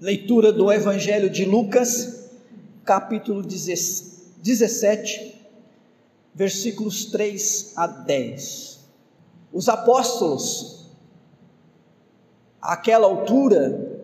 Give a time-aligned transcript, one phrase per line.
[0.00, 2.30] Leitura do Evangelho de Lucas,
[2.86, 5.38] capítulo 17,
[6.34, 8.80] versículos 3 a 10.
[9.52, 10.86] Os apóstolos,
[12.62, 14.00] àquela altura,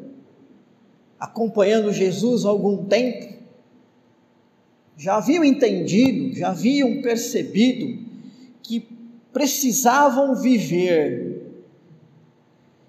[1.19, 3.35] acompanhando Jesus há algum tempo,
[4.99, 8.05] já haviam entendido, já haviam percebido
[8.63, 8.87] que
[9.33, 11.55] precisavam viver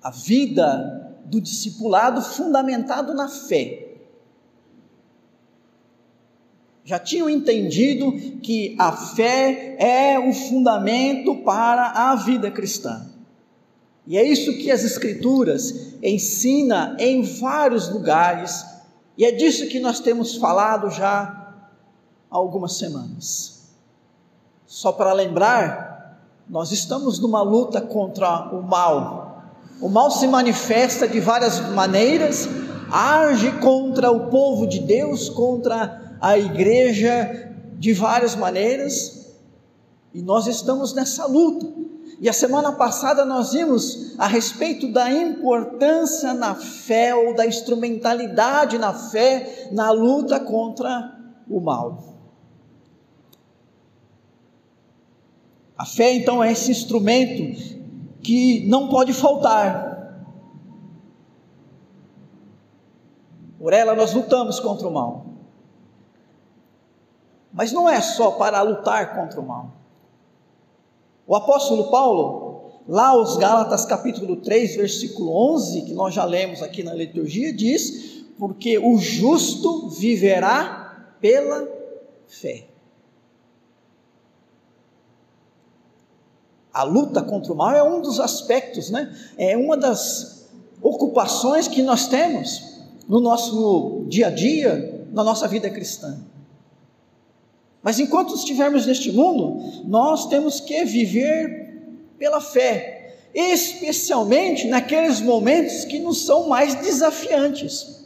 [0.03, 0.96] a vida
[1.27, 3.83] do discipulado fundamentado na fé.
[6.83, 13.05] Já tinham entendido que a fé é o fundamento para a vida cristã.
[14.05, 18.65] E é isso que as Escrituras ensina em vários lugares,
[19.17, 21.53] e é disso que nós temos falado já
[22.31, 23.73] há algumas semanas.
[24.65, 29.26] Só para lembrar, nós estamos numa luta contra o mal,
[29.79, 32.47] o mal se manifesta de várias maneiras,
[32.91, 39.35] age contra o povo de Deus, contra a igreja de várias maneiras,
[40.13, 41.67] e nós estamos nessa luta.
[42.19, 48.79] E a semana passada nós vimos a respeito da importância na fé ou da instrumentalidade
[48.79, 51.15] na fé na luta contra
[51.47, 52.15] o mal.
[55.77, 57.76] A fé então é esse instrumento
[58.27, 60.27] que não pode faltar.
[63.57, 65.27] Por ela nós lutamos contra o mal.
[67.53, 69.71] Mas não é só para lutar contra o mal.
[71.25, 76.83] O apóstolo Paulo, lá aos Gálatas capítulo 3, versículo 11, que nós já lemos aqui
[76.83, 81.65] na liturgia, diz: Porque o justo viverá pela
[82.27, 82.67] fé.
[86.77, 89.11] A luta contra o mal é um dos aspectos, né?
[89.35, 90.47] É uma das
[90.79, 96.19] ocupações que nós temos no nosso dia a dia, na nossa vida cristã.
[97.81, 101.81] Mas enquanto estivermos neste mundo, nós temos que viver
[102.19, 108.05] pela fé, especialmente naqueles momentos que nos são mais desafiantes.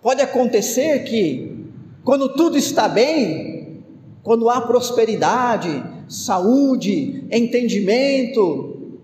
[0.00, 1.62] Pode acontecer que,
[2.02, 3.61] quando tudo está bem,
[4.22, 9.00] quando há prosperidade, saúde, entendimento,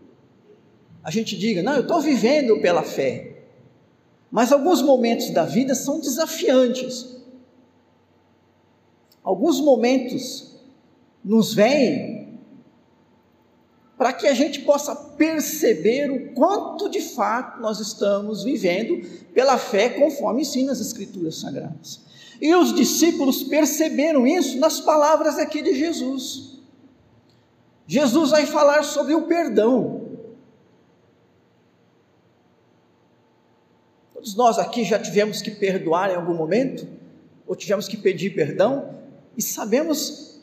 [1.02, 3.36] a gente diga: não, eu estou vivendo pela fé.
[4.30, 7.16] Mas alguns momentos da vida são desafiantes.
[9.22, 10.54] Alguns momentos
[11.24, 12.38] nos vêm
[13.96, 19.04] para que a gente possa perceber o quanto de fato nós estamos vivendo
[19.34, 22.07] pela fé, conforme ensina as Escrituras Sagradas.
[22.40, 26.58] E os discípulos perceberam isso nas palavras aqui de Jesus.
[27.86, 30.06] Jesus vai falar sobre o perdão.
[34.12, 36.86] Todos nós aqui já tivemos que perdoar em algum momento,
[37.46, 38.94] ou tivemos que pedir perdão,
[39.36, 40.40] e sabemos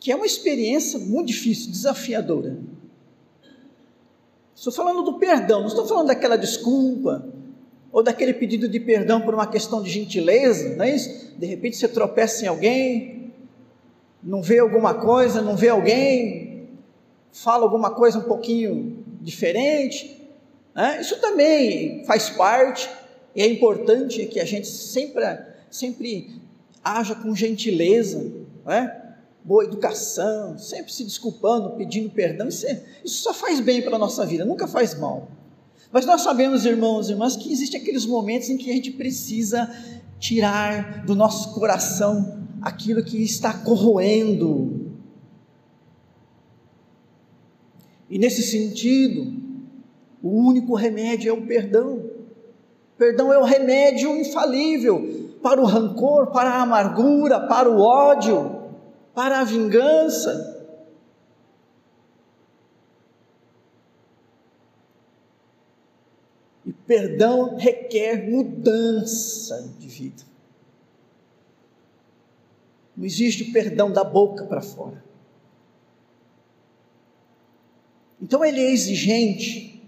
[0.00, 2.58] que é uma experiência muito difícil, desafiadora.
[4.54, 7.24] Estou falando do perdão, não estou falando daquela desculpa,
[7.92, 11.34] ou daquele pedido de perdão por uma questão de gentileza, não é isso?
[11.38, 13.32] De repente você tropeça em alguém,
[14.22, 16.68] não vê alguma coisa, não vê alguém,
[17.32, 20.20] fala alguma coisa um pouquinho diferente.
[20.74, 21.00] Né?
[21.00, 22.88] Isso também faz parte,
[23.34, 25.24] e é importante que a gente sempre,
[25.70, 26.30] sempre
[26.82, 28.32] haja com gentileza,
[28.66, 29.04] né?
[29.44, 32.48] boa educação, sempre se desculpando, pedindo perdão.
[32.48, 35.28] Isso, é, isso só faz bem para a nossa vida, nunca faz mal.
[35.90, 39.70] Mas nós sabemos, irmãos e irmãs, que existem aqueles momentos em que a gente precisa
[40.18, 44.92] tirar do nosso coração aquilo que está corroendo.
[48.10, 49.32] E nesse sentido,
[50.22, 52.02] o único remédio é o perdão.
[52.96, 58.62] Perdão é o remédio infalível para o rancor, para a amargura, para o ódio,
[59.14, 60.57] para a vingança.
[66.88, 70.22] Perdão requer mudança de vida.
[72.96, 75.04] Não existe perdão da boca para fora.
[78.22, 79.82] Então ele é exigente,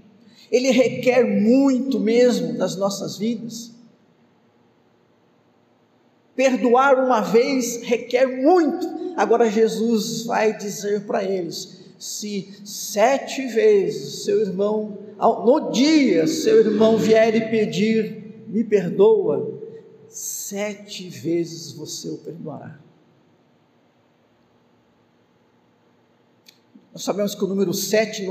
[0.53, 3.73] ele requer muito mesmo das nossas vidas.
[6.37, 9.15] Perdoar uma vez requer muito.
[9.17, 16.97] Agora Jesus vai dizer para eles: se sete vezes seu irmão no dia seu irmão
[16.97, 19.61] vier e pedir, me perdoa,
[20.09, 22.81] sete vezes você o perdoará.
[26.93, 28.27] Nós sabemos que o número sete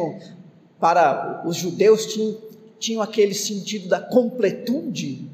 [0.80, 2.38] para os judeus tinha,
[2.77, 5.30] tinham aquele sentido da completude.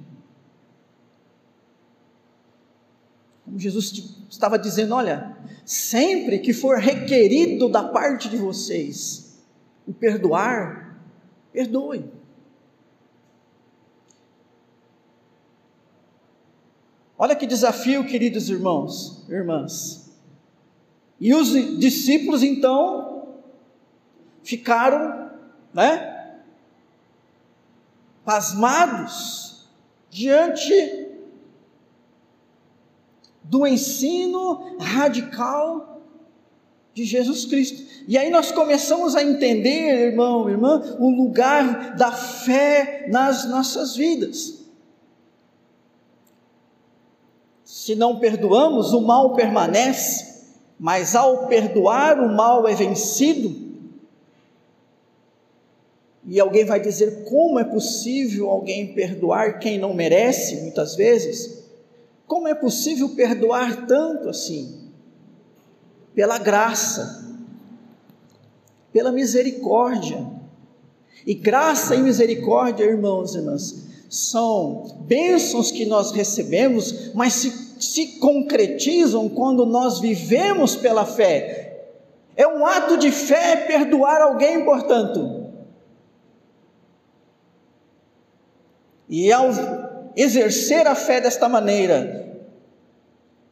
[3.44, 9.25] Como Jesus estava dizendo: olha, sempre que for requerido da parte de vocês
[9.88, 10.85] o perdoar,
[11.56, 12.12] perdoe.
[17.18, 20.13] Olha que desafio, queridos irmãos, irmãs.
[21.18, 21.48] E os
[21.80, 23.40] discípulos então
[24.44, 25.31] ficaram,
[25.74, 26.42] né,
[28.25, 29.69] pasmados
[30.10, 30.74] diante
[33.42, 35.94] do ensino radical
[36.95, 37.83] de Jesus Cristo.
[38.07, 44.63] E aí nós começamos a entender, irmão, irmã, o lugar da fé nas nossas vidas.
[47.65, 50.45] Se não perdoamos, o mal permanece,
[50.80, 53.65] mas ao perdoar, o mal é vencido.
[56.25, 61.65] E alguém vai dizer: como é possível alguém perdoar quem não merece, muitas vezes?
[62.25, 64.85] Como é possível perdoar tanto assim?
[66.15, 67.38] Pela graça,
[68.91, 70.25] pela misericórdia.
[71.27, 78.19] E graça e misericórdia, irmãos e irmãs, são bênçãos que nós recebemos, mas se se
[78.19, 81.88] concretizam quando nós vivemos pela fé.
[82.35, 85.45] É um ato de fé perdoar alguém, portanto.
[89.07, 89.50] E ao
[90.15, 92.41] exercer a fé desta maneira,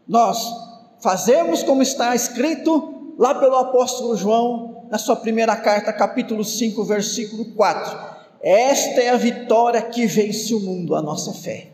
[0.08, 0.73] nós
[1.04, 7.44] fazemos como está escrito lá pelo apóstolo João, na sua primeira carta, capítulo 5, versículo
[7.54, 8.14] 4.
[8.42, 11.72] Esta é a vitória que vence o mundo, a nossa fé.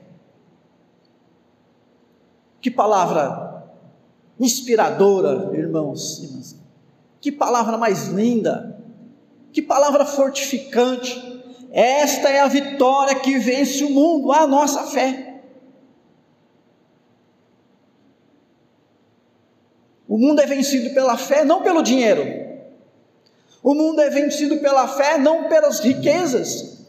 [2.60, 3.72] Que palavra
[4.40, 6.56] inspiradora, irmãos, irmãs.
[7.22, 8.84] Que palavra mais linda.
[9.54, 11.44] Que palavra fortificante.
[11.72, 15.29] Esta é a vitória que vence o mundo, a nossa fé.
[20.10, 22.26] O mundo é vencido pela fé, não pelo dinheiro.
[23.62, 26.88] O mundo é vencido pela fé, não pelas riquezas,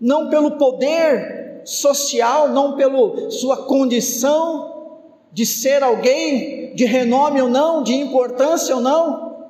[0.00, 4.98] não pelo poder social, não pela sua condição
[5.32, 9.46] de ser alguém de renome ou não, de importância ou não.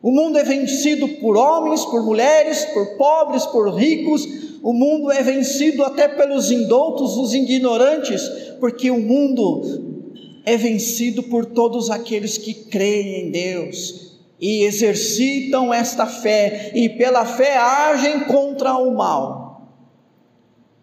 [0.00, 4.26] O mundo é vencido por homens, por mulheres, por pobres, por ricos.
[4.62, 8.22] O mundo é vencido até pelos indoutos, os ignorantes,
[8.58, 9.89] porque o mundo
[10.44, 17.24] é vencido por todos aqueles que creem em Deus e exercitam esta fé e pela
[17.24, 19.76] fé agem contra o mal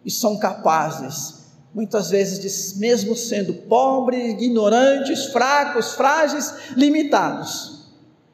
[0.06, 1.38] e são capazes
[1.78, 7.88] muitas vezes, mesmo sendo pobres, ignorantes, fracos, frágeis, limitados,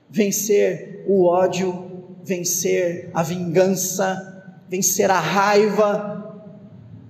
[0.10, 6.42] vencer o ódio, vencer a vingança, vencer a raiva,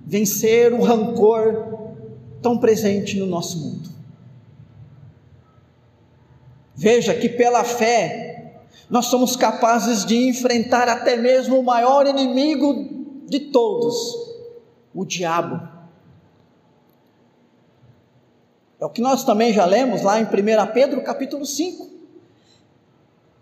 [0.04, 1.92] vencer o rancor
[2.42, 3.93] tão presente no nosso mundo.
[6.74, 8.60] Veja que pela fé
[8.90, 13.94] nós somos capazes de enfrentar até mesmo o maior inimigo de todos,
[14.94, 15.74] o diabo
[18.84, 20.28] É o que nós também já lemos lá em 1
[20.74, 21.88] Pedro capítulo 5.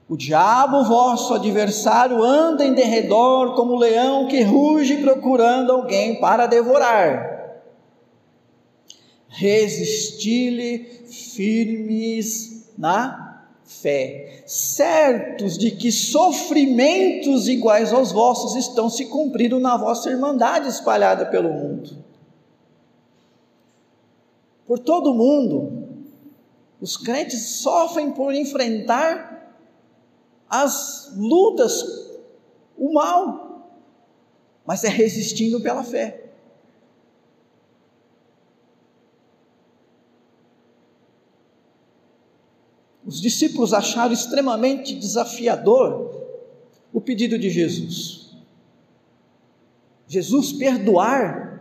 [0.08, 7.31] O diabo, vosso adversário, anda em derredor como leão que ruge procurando alguém para devorar.
[9.32, 19.76] Resisti-lhe firmes na fé, certos de que sofrimentos iguais aos vossos estão se cumprindo na
[19.76, 22.02] vossa irmandade espalhada pelo mundo
[24.72, 25.86] por todo o mundo.
[26.80, 29.54] Os crentes sofrem por enfrentar
[30.48, 32.10] as lutas,
[32.78, 33.68] o mal,
[34.64, 36.21] mas é resistindo pela fé.
[43.12, 46.10] Os discípulos acharam extremamente desafiador
[46.90, 48.30] o pedido de Jesus.
[50.08, 51.52] Jesus perdoar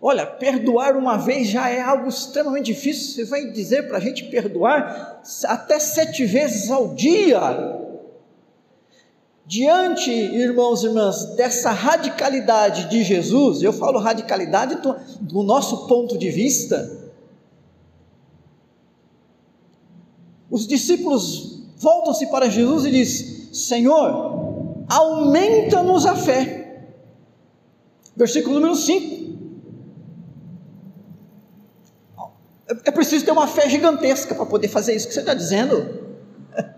[0.00, 3.14] Olha, perdoar uma vez já é algo extremamente difícil.
[3.14, 7.40] Você vai dizer para a gente perdoar até sete vezes ao dia.
[9.44, 16.16] Diante, irmãos e irmãs, dessa radicalidade de Jesus, eu falo radicalidade do, do nosso ponto
[16.16, 17.07] de vista,
[20.50, 26.88] os discípulos voltam-se para Jesus e dizem: Senhor, aumenta-nos a fé.
[28.16, 29.18] Versículo número 5.
[32.84, 36.06] É preciso ter uma fé gigantesca para poder fazer isso que você está dizendo.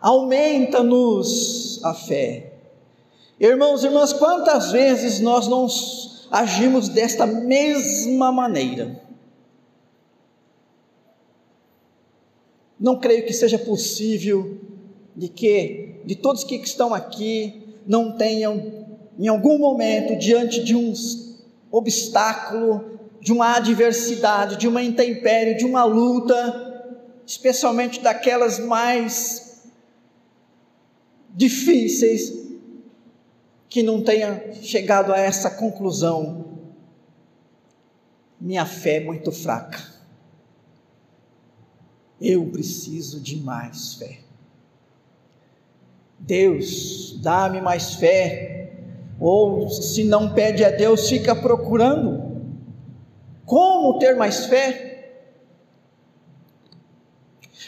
[0.00, 2.52] Aumenta-nos a fé.
[3.38, 5.66] Irmãos e irmãs, quantas vezes nós não
[6.30, 9.00] agimos desta mesma maneira?
[12.80, 14.58] Não creio que seja possível
[15.14, 18.86] de que de todos que estão aqui não tenham
[19.18, 20.94] em algum momento diante de um
[21.70, 26.96] obstáculo, de uma adversidade, de uma intempérie, de uma luta,
[27.26, 29.62] especialmente daquelas mais
[31.34, 32.40] difíceis,
[33.68, 36.46] que não tenha chegado a essa conclusão.
[38.40, 39.89] Minha fé é muito fraca.
[42.20, 44.20] Eu preciso de mais fé.
[46.18, 48.74] Deus, dá-me mais fé.
[49.18, 52.30] Ou se não pede a Deus, fica procurando.
[53.46, 54.90] Como ter mais fé?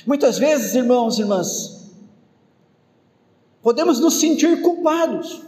[0.06, 1.92] Muitas vezes, irmãos e irmãs,
[3.62, 5.42] podemos nos sentir culpados,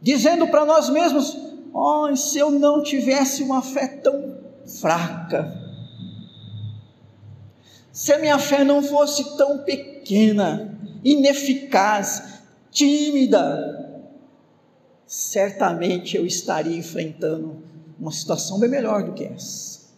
[0.00, 1.36] dizendo para nós mesmos:
[1.72, 4.38] oh, se eu não tivesse uma fé tão
[4.80, 5.67] fraca,
[7.98, 14.06] se a minha fé não fosse tão pequena, ineficaz, tímida,
[15.04, 17.60] certamente eu estaria enfrentando
[17.98, 19.88] uma situação bem melhor do que essa.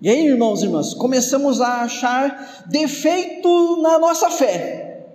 [0.00, 5.10] E aí, irmãos e irmãs, começamos a achar defeito na nossa fé.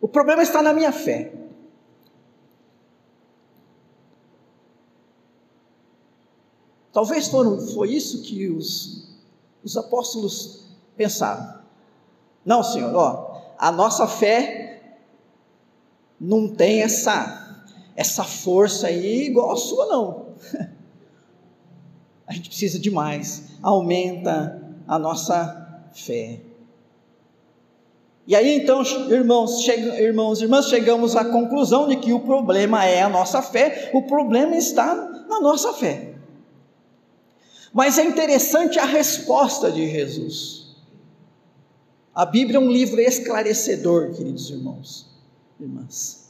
[0.00, 1.32] O problema está na minha fé.
[6.92, 9.09] Talvez foram, foi isso que os
[9.62, 10.64] os apóstolos
[10.96, 11.60] pensaram:
[12.44, 14.96] não, Senhor, ó, a nossa fé
[16.20, 17.64] não tem essa,
[17.96, 20.26] essa força aí igual a sua, não.
[22.26, 26.40] A gente precisa de mais, aumenta a nossa fé.
[28.24, 33.08] E aí então, irmãos, irmãos, irmãs, chegamos à conclusão de que o problema é a
[33.08, 34.94] nossa fé, o problema está
[35.28, 36.09] na nossa fé.
[37.72, 40.76] Mas é interessante a resposta de Jesus.
[42.14, 45.06] A Bíblia é um livro esclarecedor, queridos irmãos,
[45.58, 46.20] irmãs.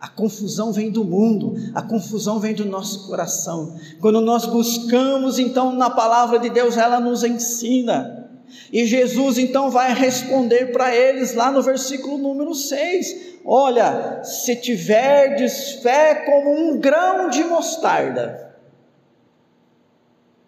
[0.00, 3.78] A confusão vem do mundo, a confusão vem do nosso coração.
[4.00, 8.28] Quando nós buscamos, então, na palavra de Deus, ela nos ensina.
[8.72, 15.74] E Jesus então vai responder para eles lá no versículo número 6: Olha, se tiverdes
[15.82, 18.51] fé como um grão de mostarda,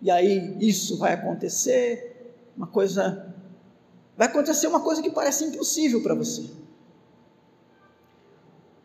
[0.04, 3.34] e aí isso vai acontecer, uma coisa.
[4.14, 6.44] Vai acontecer uma coisa que parece impossível para você.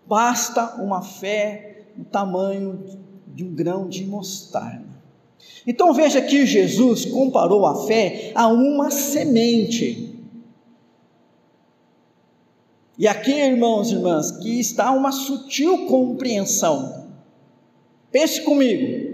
[0.07, 2.85] Basta uma fé no tamanho
[3.27, 4.87] de um grão de mostarda.
[5.67, 10.17] Então veja que Jesus comparou a fé a uma semente.
[12.97, 17.09] E aqui, irmãos e irmãs, que está uma sutil compreensão.
[18.09, 19.08] Pense comigo.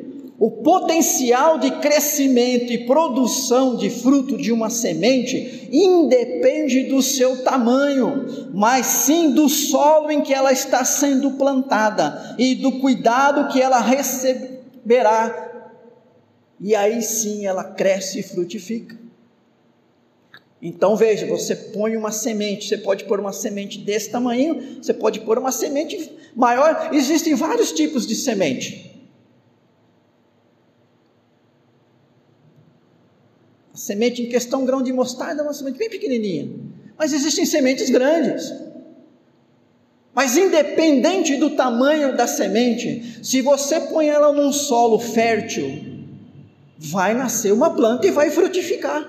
[0.46, 8.52] O potencial de crescimento e produção de fruto de uma semente independe do seu tamanho,
[8.54, 13.80] mas sim do solo em que ela está sendo plantada e do cuidado que ela
[13.80, 15.74] receberá.
[16.62, 18.96] E aí sim ela cresce e frutifica.
[20.62, 25.22] Então veja, você põe uma semente, você pode pôr uma semente desse tamanho, você pode
[25.22, 28.95] pôr uma semente maior, existem vários tipos de semente.
[33.86, 36.50] Semente em questão, um grão de mostarda, é uma semente bem pequenininha.
[36.98, 38.52] Mas existem sementes grandes.
[40.12, 45.70] Mas independente do tamanho da semente, se você põe ela num solo fértil,
[46.80, 49.08] vai nascer uma planta e vai frutificar.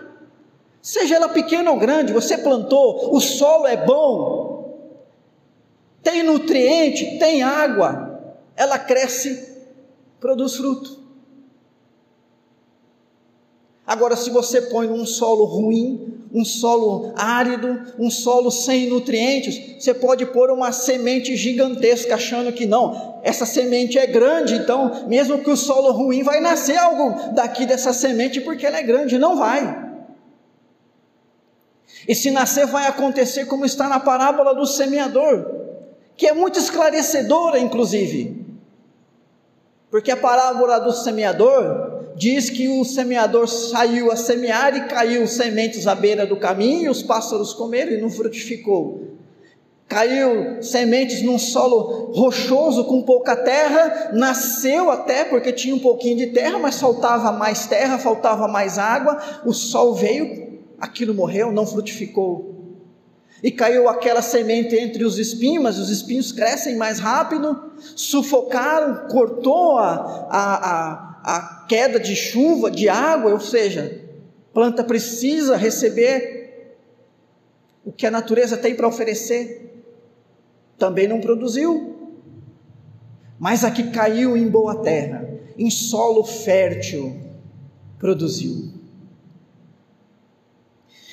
[0.82, 4.92] Seja ela pequena ou grande, você plantou, o solo é bom,
[6.02, 8.20] tem nutriente, tem água,
[8.54, 9.56] ela cresce,
[10.20, 11.05] produz fruto.
[13.86, 19.94] Agora, se você põe num solo ruim, um solo árido, um solo sem nutrientes, você
[19.94, 25.50] pode pôr uma semente gigantesca achando que não, essa semente é grande, então, mesmo que
[25.50, 29.18] o solo ruim, vai nascer algo daqui dessa semente porque ela é grande.
[29.18, 29.86] Não vai.
[32.08, 35.46] E se nascer, vai acontecer como está na parábola do semeador,
[36.16, 38.44] que é muito esclarecedora, inclusive.
[39.90, 41.85] Porque a parábola do semeador
[42.16, 47.02] diz que o semeador saiu a semear e caiu sementes à beira do caminho, os
[47.02, 49.16] pássaros comeram e não frutificou.
[49.88, 56.26] Caiu sementes num solo rochoso com pouca terra, nasceu até porque tinha um pouquinho de
[56.28, 59.16] terra, mas faltava mais terra, faltava mais água.
[59.44, 62.56] O sol veio, aquilo morreu, não frutificou.
[63.42, 67.56] E caiu aquela semente entre os espinhos, mas os espinhos crescem mais rápido,
[67.94, 74.00] sufocaram, cortou a, a, a, a queda de chuva, de água, ou seja,
[74.48, 76.76] a planta precisa receber
[77.84, 79.82] o que a natureza tem para oferecer.
[80.78, 81.96] Também não produziu.
[83.40, 85.28] Mas a que caiu em boa terra,
[85.58, 87.20] em solo fértil,
[87.98, 88.70] produziu.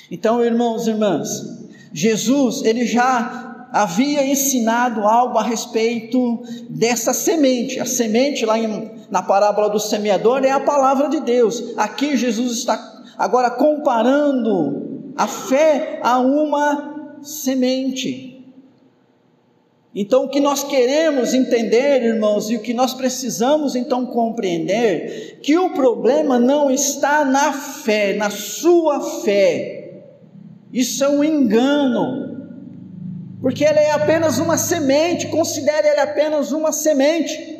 [0.08, 1.28] Então, irmãos e irmãs,
[1.92, 6.40] Jesus, ele já havia ensinado algo a respeito
[6.70, 7.80] dessa semente.
[7.80, 11.72] A semente, lá em, na parábola do semeador, é a palavra de Deus.
[11.76, 18.52] Aqui, Jesus está agora comparando a fé a uma semente.
[19.94, 25.56] Então, o que nós queremos entender, irmãos, e o que nós precisamos então compreender, que
[25.56, 30.00] o problema não está na fé, na sua fé,
[30.72, 32.48] isso é um engano,
[33.40, 37.53] porque ela é apenas uma semente, considere ela apenas uma semente.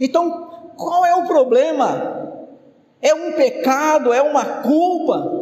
[0.00, 2.46] Então, qual é o problema?
[3.00, 5.38] É um pecado, é uma culpa?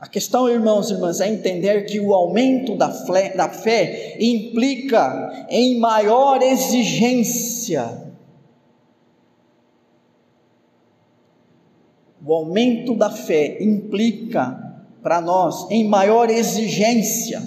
[0.00, 5.46] A questão, irmãos e irmãs, é entender que o aumento da fé, da fé implica
[5.50, 8.08] em maior exigência
[12.28, 17.42] O aumento da fé implica para nós em maior exigência.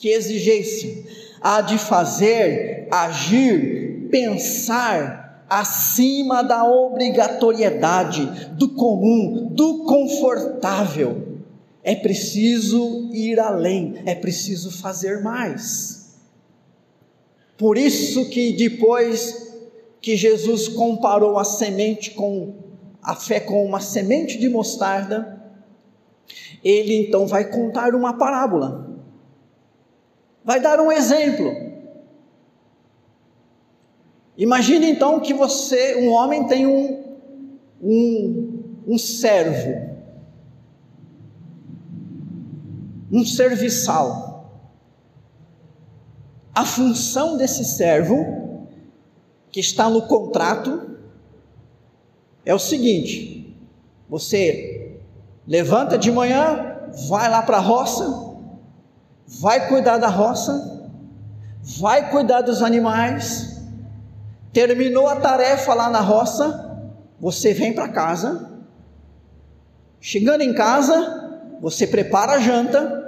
[0.00, 1.04] Que exigência?
[1.42, 11.38] A de fazer, agir, pensar acima da obrigatoriedade, do comum, do confortável.
[11.82, 16.16] É preciso ir além, é preciso fazer mais.
[17.58, 19.50] Por isso que depois
[20.00, 22.54] que Jesus comparou a semente com
[23.02, 25.42] a fé com uma semente de mostarda,
[26.64, 28.89] ele então vai contar uma parábola,
[30.44, 31.70] vai dar um exemplo.
[34.36, 37.18] Imagine então que você, um homem, tem um,
[37.82, 39.90] um, um servo,
[43.12, 44.50] um serviçal.
[46.54, 48.66] A função desse servo,
[49.52, 50.96] que está no contrato,
[52.44, 53.56] é o seguinte:
[54.08, 54.96] você
[55.46, 58.29] levanta de manhã, vai lá para a roça,
[59.38, 60.90] vai cuidar da roça,
[61.78, 63.60] vai cuidar dos animais,
[64.52, 66.78] terminou a tarefa lá na roça,
[67.20, 68.50] você vem para casa.
[70.00, 72.98] Chegando em casa, você prepara a janta,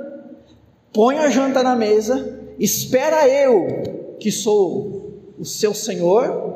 [0.93, 6.53] põe a janta na mesa, espera eu, que sou o seu senhor,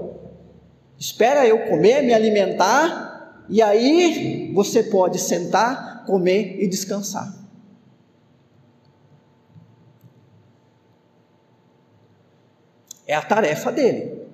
[0.98, 7.32] Espera eu comer, me alimentar, e aí você pode sentar, comer e descansar.
[13.06, 14.26] É a tarefa dele.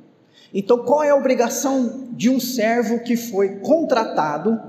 [0.55, 4.61] Então, qual é a obrigação de um servo que foi contratado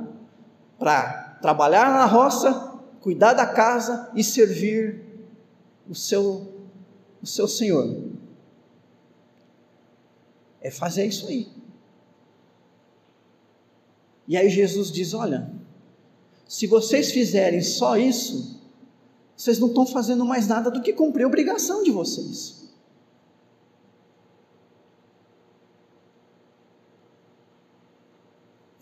[0.80, 5.02] para trabalhar na roça, cuidar da casa e servir
[5.90, 6.68] o seu,
[7.22, 8.12] o seu senhor?
[10.62, 11.52] É fazer isso aí.
[14.26, 15.52] E aí Jesus diz: Olha,
[16.48, 18.62] se vocês fizerem só isso,
[19.36, 22.63] vocês não estão fazendo mais nada do que cumprir a obrigação de vocês.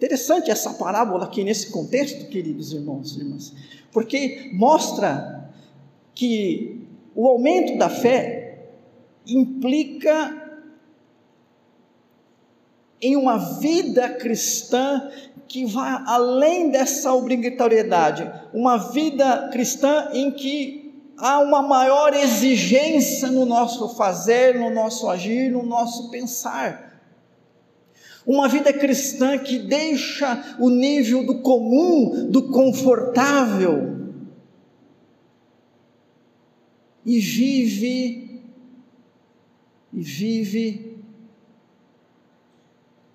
[0.01, 3.53] Interessante essa parábola aqui nesse contexto, queridos irmãos e irmãs,
[3.91, 5.47] porque mostra
[6.15, 8.71] que o aumento da fé
[9.27, 10.57] implica
[12.99, 15.07] em uma vida cristã
[15.47, 23.45] que vai além dessa obrigatoriedade, uma vida cristã em que há uma maior exigência no
[23.45, 26.90] nosso fazer, no nosso agir, no nosso pensar.
[28.25, 33.91] Uma vida cristã que deixa o nível do comum, do confortável,
[37.05, 38.41] e vive,
[39.91, 40.97] e vive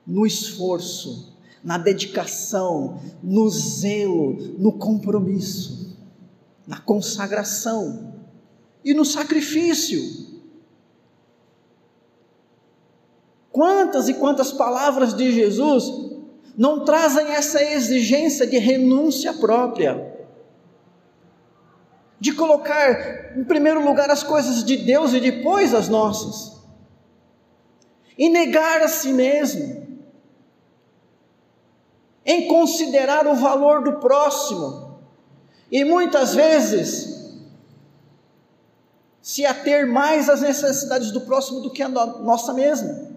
[0.06, 5.96] no esforço, na dedicação, no zelo, no compromisso,
[6.66, 8.14] na consagração
[8.84, 10.35] e no sacrifício.
[13.56, 15.90] Quantas e quantas palavras de Jesus
[16.58, 20.14] não trazem essa exigência de renúncia própria,
[22.20, 26.60] de colocar em primeiro lugar as coisas de Deus e depois as nossas,
[28.18, 29.86] e negar a si mesmo.
[32.26, 35.00] Em considerar o valor do próximo.
[35.72, 37.40] E muitas vezes
[39.22, 43.15] se ater mais às necessidades do próximo do que a nossa mesma.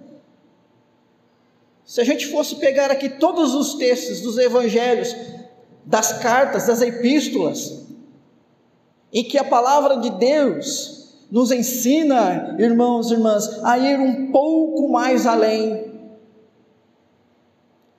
[1.90, 5.16] Se a gente fosse pegar aqui todos os textos dos evangelhos,
[5.84, 7.84] das cartas, das epístolas,
[9.12, 14.88] em que a palavra de Deus nos ensina, irmãos e irmãs, a ir um pouco
[14.88, 15.92] mais além,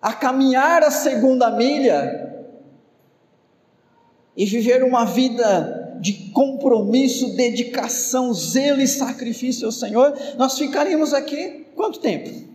[0.01, 2.47] a caminhar a segunda milha
[4.37, 11.67] e viver uma vida de compromisso, dedicação, zelo e sacrifício ao Senhor, nós ficaríamos aqui
[11.75, 12.50] quanto tempo?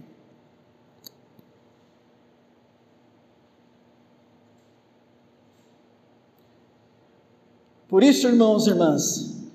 [7.95, 9.47] Por isso, irmãos e irmãs,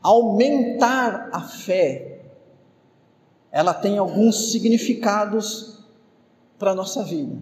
[0.00, 2.30] aumentar a fé,
[3.50, 5.84] ela tem alguns significados
[6.58, 7.36] para a nossa vida.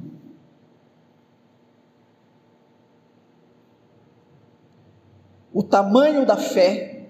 [5.54, 7.06] O tamanho da fé,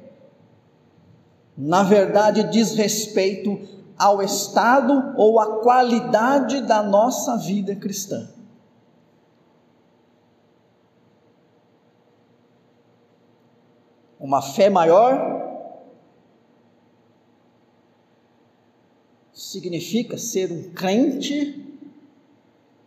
[1.56, 8.39] na verdade, diz respeito ao estado ou à qualidade da nossa vida cristã.
[14.30, 15.18] Uma fé maior,
[19.32, 21.76] significa ser um crente,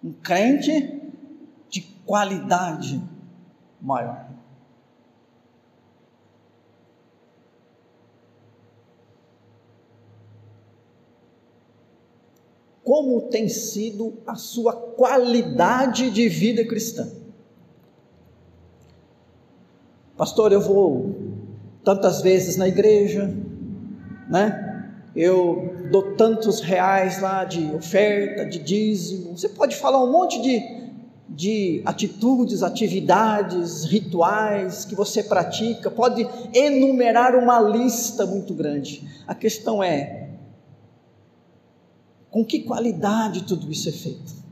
[0.01, 1.01] um crente
[1.69, 3.03] de qualidade
[3.81, 4.31] maior.
[12.85, 17.11] Como tem sido a sua qualidade de vida cristã?
[20.15, 21.32] Pastor, eu vou
[21.83, 23.33] tantas vezes na igreja,
[24.29, 24.89] né?
[25.15, 29.37] Eu dou tantos reais lá de oferta, de dízimo.
[29.37, 30.59] Você pode falar um monte de,
[31.29, 39.07] de atitudes, atividades, rituais que você pratica, pode enumerar uma lista muito grande.
[39.27, 40.29] A questão é:
[42.31, 44.42] com que qualidade tudo isso é feito?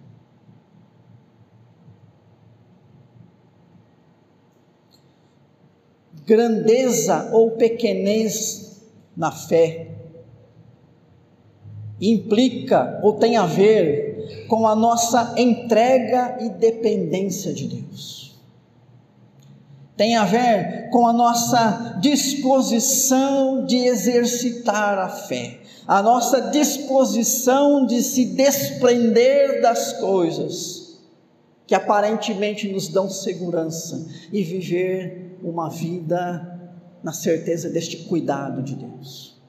[6.26, 8.82] Grandeza ou pequenez
[9.16, 9.92] na fé
[12.02, 18.36] implica ou tem a ver com a nossa entrega e dependência de Deus.
[19.96, 28.02] Tem a ver com a nossa disposição de exercitar a fé, a nossa disposição de
[28.02, 31.00] se desprender das coisas
[31.68, 36.60] que aparentemente nos dão segurança e viver uma vida
[37.04, 39.40] na certeza deste cuidado de Deus.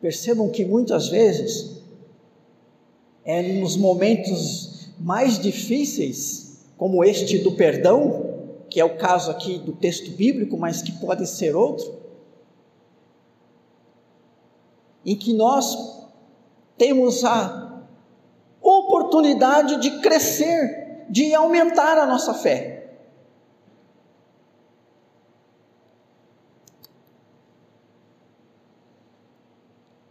[0.00, 1.82] Percebam que muitas vezes
[3.24, 8.34] é nos momentos mais difíceis, como este do perdão,
[8.68, 12.02] que é o caso aqui do texto bíblico, mas que pode ser outro,
[15.04, 16.04] em que nós
[16.76, 17.82] temos a
[18.60, 22.74] oportunidade de crescer de aumentar a nossa fé.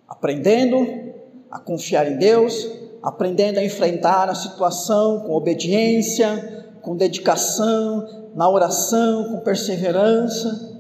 [0.07, 1.13] Aprendendo
[1.51, 2.67] a confiar em Deus,
[3.01, 10.71] aprendendo a enfrentar a situação com obediência, com dedicação, na oração, com perseverança.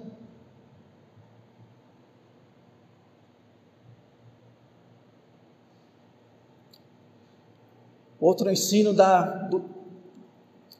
[8.19, 9.72] Outro ensino da, do,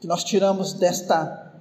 [0.04, 1.54] que nós tiramos desta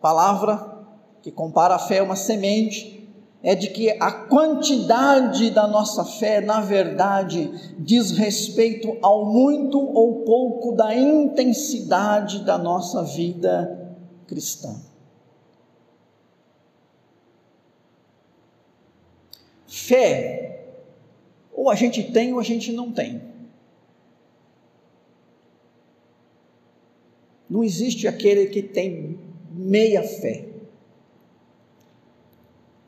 [0.00, 0.84] palavra,
[1.22, 3.08] que compara a fé a uma semente,
[3.40, 10.24] é de que a quantidade da nossa fé, na verdade, diz respeito ao muito ou
[10.24, 14.74] pouco da intensidade da nossa vida cristã.
[19.68, 20.74] Fé,
[21.52, 23.31] ou a gente tem ou a gente não tem.
[27.52, 29.18] Não existe aquele que tem
[29.50, 30.46] meia fé.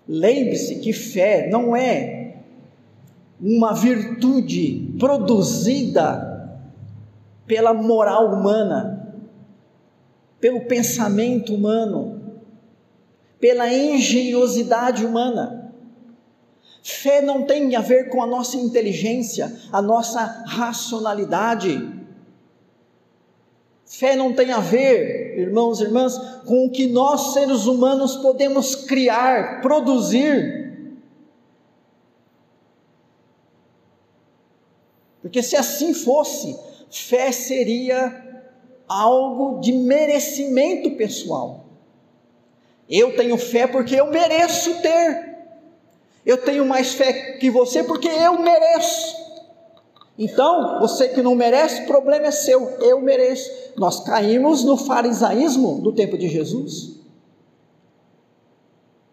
[0.09, 2.37] Lembre-se que fé não é
[3.39, 6.57] uma virtude produzida
[7.47, 9.15] pela moral humana,
[10.41, 12.23] pelo pensamento humano,
[13.39, 15.75] pela engenhosidade humana.
[16.83, 21.94] Fé não tem a ver com a nossa inteligência, a nossa racionalidade.
[23.99, 28.75] Fé não tem a ver, irmãos e irmãs, com o que nós seres humanos podemos
[28.75, 30.99] criar, produzir.
[35.23, 36.59] Porque se assim fosse,
[36.91, 38.43] fé seria
[38.89, 41.65] algo de merecimento pessoal.
[42.91, 45.39] Eu tenho fé porque eu mereço ter.
[46.27, 49.24] Eu tenho mais fé que você porque eu mereço.
[50.19, 53.51] Então, você que não merece, o problema é seu, eu mereço.
[53.77, 57.01] Nós caímos no farisaísmo do tempo de Jesus.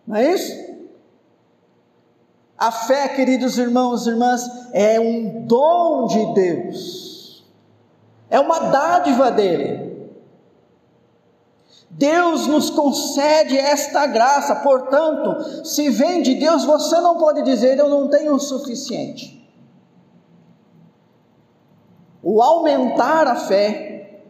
[0.05, 0.71] Não é isso?
[2.55, 7.43] A fé, queridos irmãos e irmãs, é um dom de Deus,
[8.29, 9.89] é uma dádiva dele.
[11.89, 17.89] Deus nos concede esta graça, portanto, se vem de Deus, você não pode dizer eu
[17.89, 19.40] não tenho o suficiente
[22.23, 24.21] o aumentar a fé,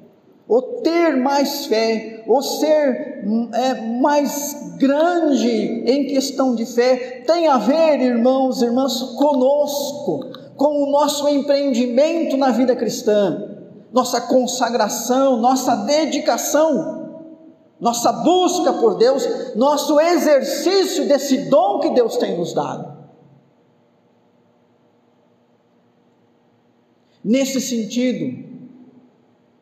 [0.47, 3.23] o ter mais fé, o ser
[3.53, 10.25] é, mais grande em questão de fé, tem a ver, irmãos e irmãs, conosco,
[10.57, 13.49] com o nosso empreendimento na vida cristã,
[13.91, 17.01] nossa consagração, nossa dedicação,
[17.79, 23.00] nossa busca por Deus, nosso exercício desse dom que Deus tem nos dado.
[27.23, 28.49] Nesse sentido,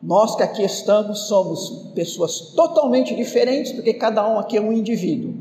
[0.02, 5.34] nós que aqui estamos somos pessoas totalmente diferentes, porque cada um aqui é um indivíduo.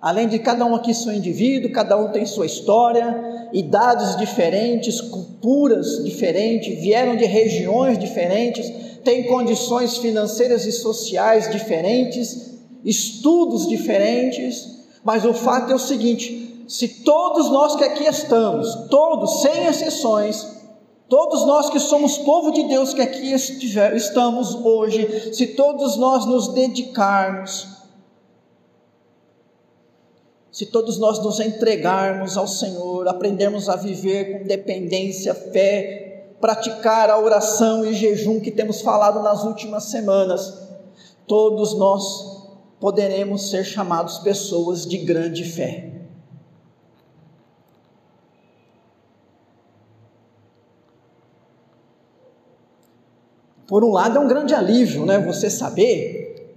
[0.00, 5.00] Além de cada um aqui ser um indivíduo, cada um tem sua história, idades diferentes,
[5.00, 8.70] culturas diferentes, vieram de regiões diferentes,
[9.02, 17.02] têm condições financeiras e sociais diferentes, estudos diferentes, mas o fato é o seguinte: se
[17.02, 20.46] todos nós que aqui estamos, todos, sem exceções,
[21.08, 26.26] todos nós que somos povo de Deus que aqui estiver, estamos hoje, se todos nós
[26.26, 27.66] nos dedicarmos,
[30.52, 37.18] se todos nós nos entregarmos ao Senhor, aprendermos a viver com dependência, fé, praticar a
[37.18, 40.52] oração e jejum que temos falado nas últimas semanas,
[41.26, 42.42] todos nós
[42.78, 45.97] poderemos ser chamados pessoas de grande fé.
[53.68, 55.18] Por um lado, é um grande alívio, né?
[55.18, 56.56] Você saber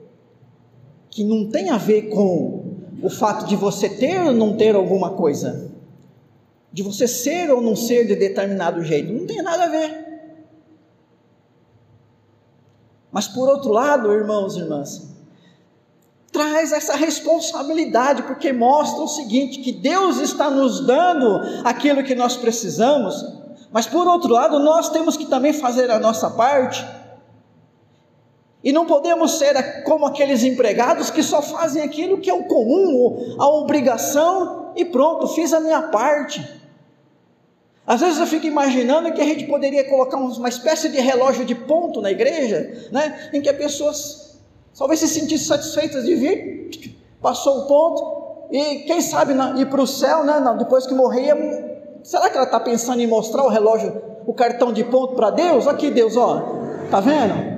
[1.10, 2.64] que não tem a ver com
[3.04, 5.70] o fato de você ter ou não ter alguma coisa,
[6.72, 10.06] de você ser ou não ser de determinado jeito, não tem nada a ver.
[13.12, 15.14] Mas por outro lado, irmãos e irmãs,
[16.32, 22.38] traz essa responsabilidade, porque mostra o seguinte: que Deus está nos dando aquilo que nós
[22.38, 23.22] precisamos,
[23.70, 27.01] mas por outro lado, nós temos que também fazer a nossa parte
[28.64, 33.36] e não podemos ser como aqueles empregados que só fazem aquilo que é o comum,
[33.40, 36.62] a obrigação, e pronto, fiz a minha parte.
[37.86, 41.56] Às vezes eu fico imaginando que a gente poderia colocar uma espécie de relógio de
[41.56, 44.40] ponto na igreja, né, em que as pessoas
[44.78, 46.70] talvez se sentissem satisfeitas de vir,
[47.22, 48.22] passou o ponto,
[48.52, 51.34] e quem sabe ir para o céu, né, depois que morrer,
[52.04, 55.68] será que ela está pensando em mostrar o relógio, o cartão de ponto para Deus?
[55.68, 56.44] Aqui, Deus, ó,
[56.92, 57.51] tá vendo?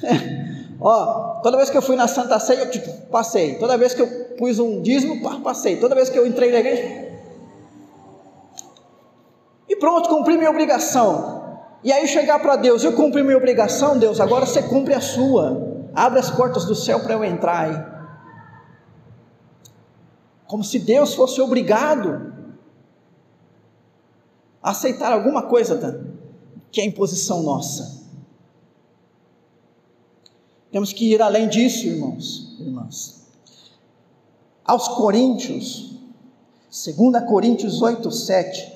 [0.80, 3.54] Ó, toda vez que eu fui na Santa Ceia, eu tipo, passei.
[3.56, 5.76] Toda vez que eu pus um dízimo, passei.
[5.76, 7.12] Toda vez que eu entrei na igreja.
[9.68, 11.42] E pronto, cumpri minha obrigação.
[11.84, 15.88] E aí chegar para Deus, eu cumpri minha obrigação, Deus, agora você cumpre a sua.
[15.94, 17.92] Abre as portas do céu para eu entrar aí.
[20.46, 22.32] Como se Deus fosse obrigado
[24.62, 26.04] a aceitar alguma coisa
[26.70, 28.01] que é imposição nossa.
[30.72, 33.20] Temos que ir além disso, irmãos, irmãs.
[34.64, 35.98] Aos Coríntios,
[36.70, 36.96] 2
[37.28, 38.72] Coríntios 8, 7,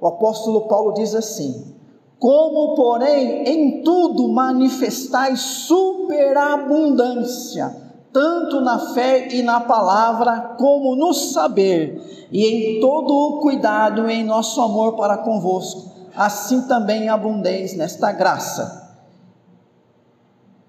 [0.00, 1.74] o apóstolo Paulo diz assim:
[2.18, 7.76] Como, porém, em tudo manifestais superabundância,
[8.10, 14.24] tanto na fé e na palavra, como no saber, e em todo o cuidado em
[14.24, 18.82] nosso amor para convosco, assim também abundeis nesta graça.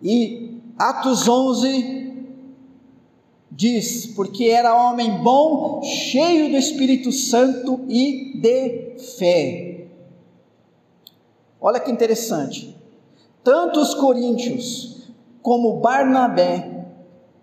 [0.04, 0.45] E
[0.78, 2.14] Atos 11
[3.50, 9.88] diz: Porque era homem bom, cheio do Espírito Santo e de fé.
[11.62, 12.76] Olha que interessante.
[13.42, 15.10] Tanto os coríntios
[15.42, 16.88] como Barnabé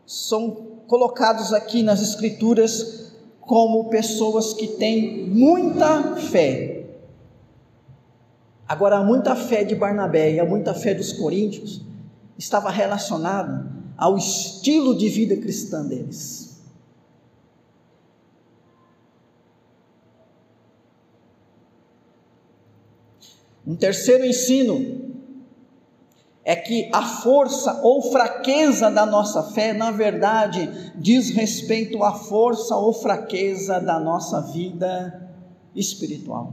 [0.05, 0.51] são
[0.87, 6.85] colocados aqui nas Escrituras como pessoas que têm muita fé.
[8.69, 11.92] Agora, muita fé de Barnabé e a muita fé dos coríntios
[12.39, 16.61] estava relacionado ao estilo de vida cristã deles.
[23.67, 25.13] Um terceiro ensino
[26.45, 32.77] é que a força ou fraqueza da nossa fé, na verdade, diz respeito à força
[32.77, 35.31] ou fraqueza da nossa vida
[35.75, 36.53] espiritual.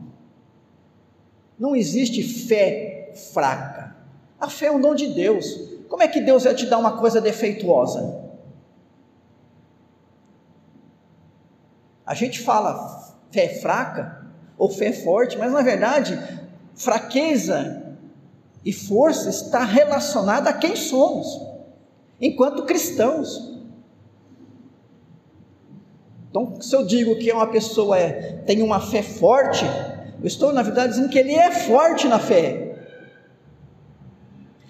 [1.58, 3.68] Não existe fé fraca.
[4.39, 5.60] A fé é um dom de Deus.
[5.89, 8.30] Como é que Deus vai te dar uma coisa defeituosa?
[12.06, 14.25] A gente fala fé fraca
[14.58, 16.17] ou fé forte, mas na verdade,
[16.75, 17.97] fraqueza
[18.63, 21.28] e força está relacionada a quem somos,
[22.19, 23.58] enquanto cristãos.
[26.30, 29.65] Então, se eu digo que uma pessoa é, tem uma fé forte,
[30.21, 32.68] eu estou, na verdade, dizendo que ele é forte na fé.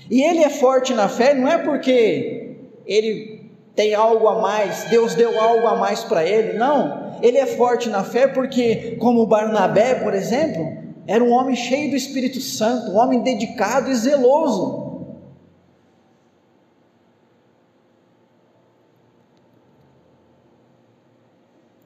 [0.09, 5.15] E ele é forte na fé não é porque ele tem algo a mais, Deus
[5.15, 7.17] deu algo a mais para ele, não.
[7.21, 10.65] Ele é forte na fé porque, como Barnabé, por exemplo,
[11.05, 14.89] era um homem cheio do Espírito Santo, um homem dedicado e zeloso.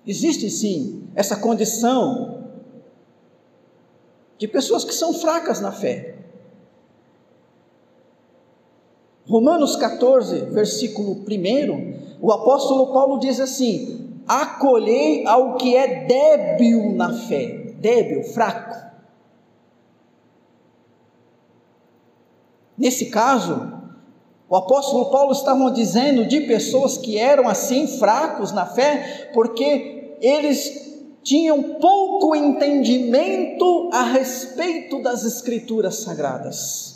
[0.06, 2.50] Existe sim essa condição
[4.38, 6.16] de pessoas que são fracas na fé.
[9.34, 17.12] Romanos 14, versículo 1, o apóstolo Paulo diz assim: Acolhei ao que é débil na
[17.12, 18.76] fé, débil, fraco.
[22.78, 23.74] Nesse caso,
[24.48, 30.93] o apóstolo Paulo estava dizendo de pessoas que eram assim fracos na fé, porque eles
[31.24, 36.93] tinham pouco entendimento a respeito das escrituras sagradas.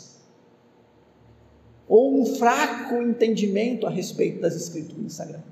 [1.88, 5.48] Ou um fraco entendimento a respeito das escrituras sagradas.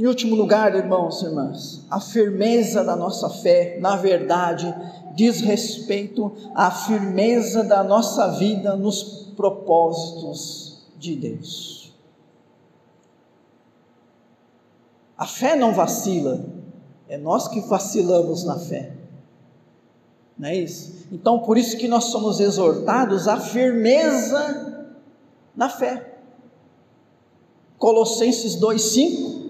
[0.00, 4.74] Em último lugar, irmãos e irmãs, a firmeza da nossa fé, na verdade,
[5.14, 11.79] diz respeito à firmeza da nossa vida nos propósitos de Deus.
[15.20, 16.40] A fé não vacila,
[17.06, 18.92] é nós que vacilamos na fé.
[20.38, 21.06] Não é isso?
[21.12, 24.86] Então, por isso que nós somos exortados à firmeza
[25.54, 26.14] na fé.
[27.76, 29.40] Colossenses 2:5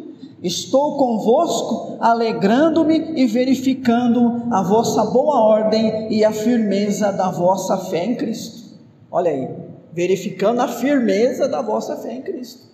[0.42, 8.06] Estou convosco, alegrando-me e verificando a vossa boa ordem e a firmeza da vossa fé
[8.06, 8.76] em Cristo.
[9.08, 9.48] Olha aí,
[9.92, 12.69] verificando a firmeza da vossa fé em Cristo.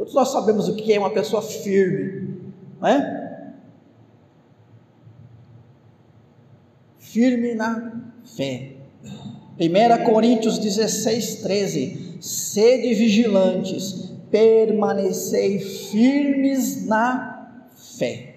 [0.00, 3.52] Todos nós sabemos o que é uma pessoa firme, não é?
[6.96, 8.76] Firme na fé.
[9.60, 12.18] 1 Coríntios 16, 13.
[12.18, 18.36] Sede vigilantes permanecei firmes na fé.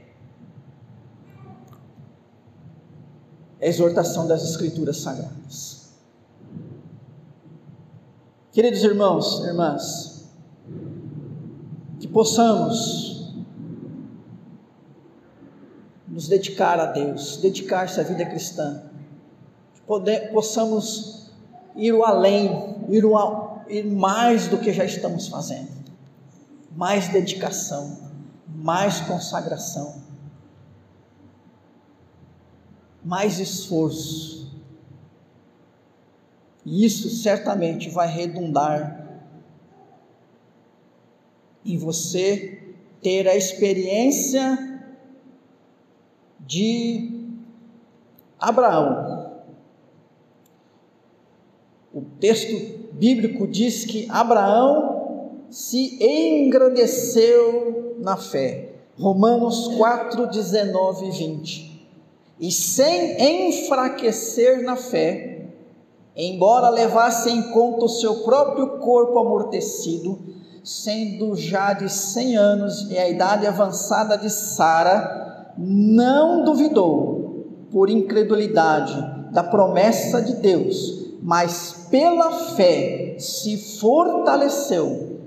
[3.62, 5.93] A exortação das Escrituras Sagradas.
[8.52, 10.12] Queridos irmãos, irmãs,
[12.13, 13.34] possamos
[16.08, 18.84] nos dedicar a Deus, dedicar-se à vida cristã,
[19.88, 21.32] poder, possamos
[21.76, 23.04] ir além, ir,
[23.67, 25.84] ir mais do que já estamos fazendo
[26.76, 27.97] mais dedicação,
[28.47, 30.02] mais consagração,
[33.04, 34.52] mais esforço.
[36.65, 39.02] E isso certamente vai redundar
[41.65, 42.60] em você
[43.02, 44.82] ter a experiência
[46.39, 47.12] de
[48.40, 49.42] Abraão.
[51.94, 58.69] O texto bíblico diz que Abraão se engrandeceu na fé.
[58.98, 61.87] Romanos 4, 19 e 20.
[62.40, 65.46] E sem enfraquecer na fé,
[66.15, 70.19] embora levasse em conta o seu próprio corpo amortecido,
[70.63, 79.13] sendo já de 100 anos e a idade avançada de Sara, não duvidou, por incredulidade,
[79.31, 85.21] da promessa de Deus, mas pela fé se fortaleceu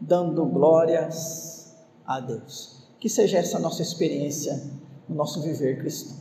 [0.00, 1.74] dando glórias
[2.06, 2.88] a Deus.
[3.00, 4.62] Que seja essa nossa experiência
[5.08, 6.16] no nosso viver cristão.